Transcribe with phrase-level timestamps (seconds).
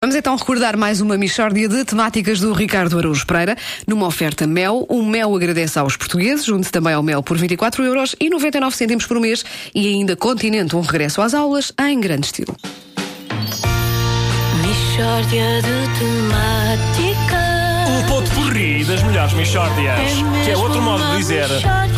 [0.00, 4.86] Vamos então recordar mais uma mixórdia de temáticas do Ricardo Araújo Pereira, numa oferta Mel.
[4.88, 9.06] O Mel agradece aos portugueses, junte também ao Mel por 24 euros e 99 cêntimos
[9.06, 12.54] por mês e ainda Continente um regresso às aulas em grande estilo.
[14.62, 17.48] Mixórdia de temáticas.
[17.98, 19.98] O ponto porri das melhores Michórdias.
[19.98, 21.48] É que é outro modo de dizer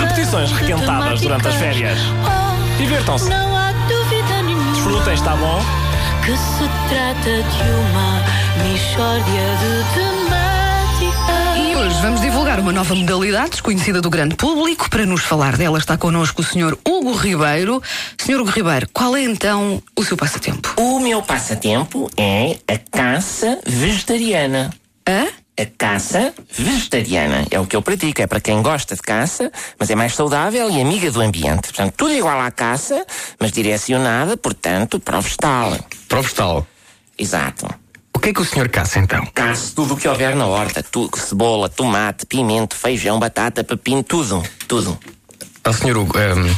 [0.00, 1.98] repetições de requentadas durante as férias.
[2.26, 3.28] Oh, Divirtam-se.
[3.28, 5.83] Não há dúvida nenhuma Desfrutem, está bom?
[6.24, 8.24] Que se trata de uma
[8.66, 11.58] mixórdia de temáticas.
[11.58, 14.88] E hoje vamos divulgar uma nova modalidade desconhecida do grande público.
[14.88, 16.78] Para nos falar dela está connosco o Sr.
[16.88, 17.82] Hugo Ribeiro.
[18.16, 18.40] Sr.
[18.40, 20.72] Hugo Ribeiro, qual é então o seu passatempo?
[20.78, 24.72] O meu passatempo é a caça vegetariana.
[25.06, 25.26] Hã?
[25.56, 28.20] A caça vegetariana é o que eu pratico.
[28.20, 31.68] É para quem gosta de caça, mas é mais saudável e amiga do ambiente.
[31.68, 33.06] Portanto, tudo igual à caça,
[33.38, 35.78] mas direcionada, portanto, para o vegetal.
[36.08, 36.66] Para o vegetal.
[37.16, 37.68] Exato.
[38.12, 39.24] O que é que o senhor caça então?
[39.32, 40.82] Caço tudo o que houver na horta.
[40.82, 44.42] Tu, cebola, tomate, pimento, feijão, batata, pepino, tudo.
[44.66, 44.98] Tudo.
[45.66, 46.52] Ó senhor Hugo, ehm,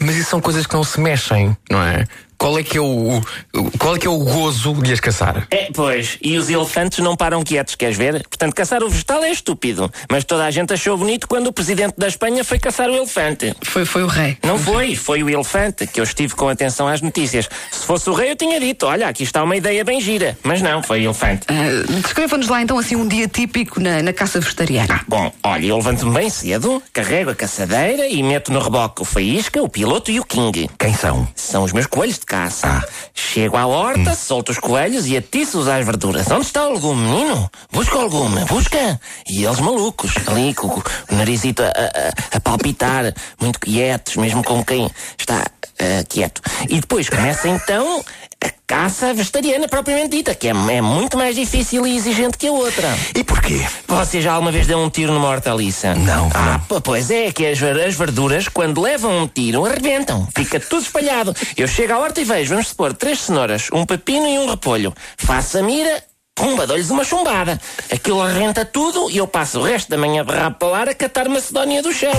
[0.00, 2.06] mas isso são coisas que não se mexem, não é?
[2.42, 3.18] Qual é que é o,
[3.54, 5.46] o- qual é que é o gozo de as caçar?
[5.48, 8.20] É, pois, e os elefantes não param quietos, queres ver?
[8.28, 9.88] Portanto, caçar o vegetal é estúpido.
[10.10, 13.54] Mas toda a gente achou bonito quando o presidente da Espanha foi caçar o elefante.
[13.62, 14.36] Foi, foi o rei.
[14.42, 17.48] Não foi, foi o elefante que eu estive com atenção às notícias.
[17.70, 20.36] Se fosse o rei, eu tinha dito: olha, aqui está uma ideia bem gira.
[20.42, 21.46] Mas não, foi o elefante.
[21.46, 25.00] Ah, Descreva-nos lá então assim um dia típico na, na caça vegetariana.
[25.06, 29.62] Bom, olha, eu levanto-me bem cedo, carrego a caçadeira e meto no reboque o faísca,
[29.62, 30.68] o piloto e o king.
[30.76, 31.28] Quem são?
[31.36, 32.82] São os meus coelhos de caça.
[33.12, 36.26] Chego à horta, solto os coelhos e atiço-os às verduras.
[36.30, 37.50] Onde está o legume, menino?
[37.70, 38.98] Busca o legume, busca!
[39.28, 40.82] E eles malucos, ali com o
[41.14, 45.44] narizito a, a- a palpitar, muito quietos, mesmo com quem está
[45.78, 46.40] ah, quieto.
[46.70, 48.02] E depois começa então
[48.46, 52.52] a caça vegetariana propriamente dita, que é, é muito mais difícil e exigente que a
[52.52, 52.88] outra.
[53.14, 53.60] E porquê?
[53.86, 55.94] Você já alguma vez deu um tiro numa hortaliça?
[55.94, 56.80] Não, Ah, não.
[56.80, 60.26] pois é, que as, as verduras, quando levam um tiro, arrebentam.
[60.34, 61.34] Fica tudo espalhado.
[61.56, 64.92] Eu chego à horta e vejo, vamos supor, três cenouras, um pepino e um repolho.
[65.16, 66.02] Faço a mira,
[66.42, 67.60] pumba, dou-lhes uma chumbada.
[67.92, 71.28] Aquilo arrebenta tudo e eu passo o resto da manhã de rabo para a catar
[71.28, 72.12] macedónia do chão.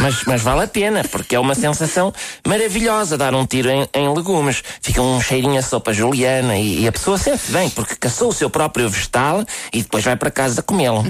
[0.00, 2.12] Mas, mas vale a pena, porque é uma sensação
[2.46, 4.62] maravilhosa dar um tiro em, em legumes.
[4.80, 8.32] Fica um cheirinho a sopa juliana e, e a pessoa sente bem, porque caçou o
[8.32, 11.04] seu próprio vegetal e depois vai para casa comê-lo.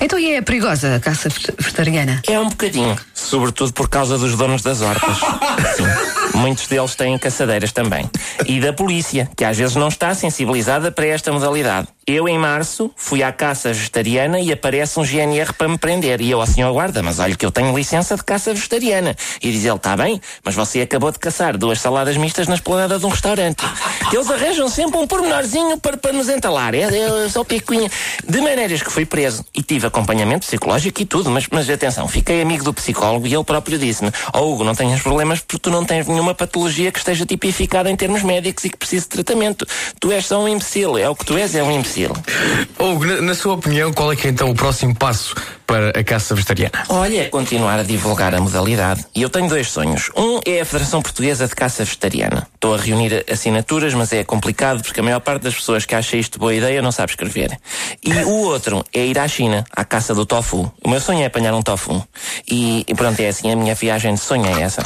[0.00, 2.22] Então e é perigosa a caça vege- vegetariana?
[2.28, 5.16] É um bocadinho, sobretudo por causa dos donos das hortas.
[5.76, 6.38] Sim.
[6.38, 8.08] Muitos deles têm caçadeiras também.
[8.46, 11.88] E da polícia, que às vezes não está sensibilizada para esta modalidade.
[12.08, 16.20] Eu, em março, fui à caça vegetariana e aparece um GNR para me prender.
[16.20, 19.16] E eu, ao senhor guarda, mas olha que eu tenho licença de caça vegetariana.
[19.42, 22.96] E diz ele, está bem, mas você acabou de caçar duas saladas mistas na esplanada
[22.96, 23.64] de um restaurante.
[24.12, 26.76] Eles arranjam sempre um pormenorzinho para, para nos entalar.
[26.76, 27.90] É, é só picuinha.
[28.24, 32.40] De maneiras que fui preso e tive acompanhamento psicológico e tudo, mas, mas atenção, fiquei
[32.40, 35.84] amigo do psicólogo e ele próprio disse-me: Ó Hugo, não tenhas problemas porque tu não
[35.84, 39.66] tens nenhuma patologia que esteja tipificada em termos médicos e que precise de tratamento.
[39.98, 41.95] Tu és só um imbecil, é o que tu és, é um imbecil.
[42.04, 45.34] Hugo, na, na sua opinião, qual é que é então o próximo passo
[45.66, 46.84] para a caça vegetariana?
[46.88, 49.04] Olha, é continuar a divulgar a modalidade.
[49.14, 50.10] E eu tenho dois sonhos.
[50.16, 52.46] Um é a Federação Portuguesa de Caça Vegetariana.
[52.54, 56.16] Estou a reunir assinaturas, mas é complicado porque a maior parte das pessoas que acha
[56.16, 57.58] isto boa ideia não sabe escrever.
[58.04, 60.70] E o outro é ir à China, à caça do tofu.
[60.84, 62.06] O meu sonho é apanhar um tofu.
[62.46, 64.82] E, e pronto, é assim, a minha viagem de sonho é essa.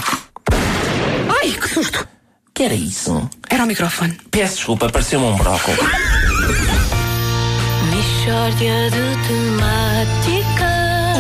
[1.42, 2.06] Ai, que susto!
[2.48, 3.28] O que era isso?
[3.48, 4.18] Era o microfone.
[4.30, 5.80] Peço desculpa, pareceu-me um brócolis.
[7.88, 10.70] Mixórdia de temáticas.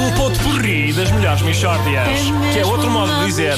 [0.08, 2.06] O ponto porri das melhores Michórdias.
[2.08, 3.56] É Que é outro modo de dizer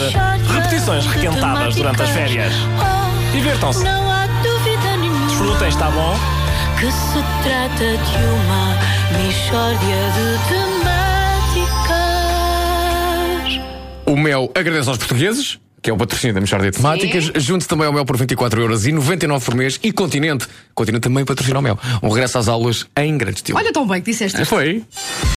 [0.55, 2.53] repetições de requentadas durante as férias.
[2.79, 3.83] Oh, Divirtam-se.
[3.85, 6.15] Não há dúvida nenhuma Desfrutem, está bom?
[6.79, 8.77] que se trata de uma
[9.25, 10.27] mixórdia de
[13.53, 13.61] temáticas.
[14.07, 17.33] O Mel agradece aos portugueses, que é o patrocínio da Michórdia de Temáticas.
[17.35, 19.81] Junte-se também ao Mel por 24 euros e 99 por mês.
[19.83, 20.47] E Continente.
[20.75, 21.79] Continente também patrocina o Mel.
[22.03, 23.59] Um regresso às aulas em grande estilo.
[23.59, 24.49] Olha tão bem que disseste isto.
[24.49, 24.85] Foi.